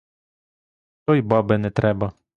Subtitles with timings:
[1.05, 2.11] То й баби не треба!